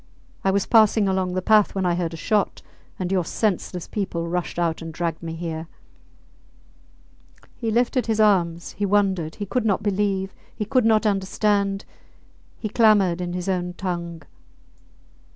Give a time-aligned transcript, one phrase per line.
[0.43, 2.63] I was passing along the path when I heard a shot,
[2.97, 5.67] and your senseless people rushed out and dragged me here.
[7.55, 11.85] He lifted his arms, he wondered, he could not believe, he could not understand,
[12.57, 14.23] he clamoured in his own tongue!